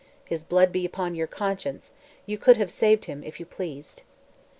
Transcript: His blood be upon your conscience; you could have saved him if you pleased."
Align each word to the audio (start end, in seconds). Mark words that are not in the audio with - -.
His 0.25 0.43
blood 0.43 0.71
be 0.71 0.83
upon 0.83 1.13
your 1.13 1.27
conscience; 1.27 1.93
you 2.25 2.39
could 2.39 2.57
have 2.57 2.71
saved 2.71 3.05
him 3.05 3.23
if 3.23 3.39
you 3.39 3.45
pleased." 3.45 4.01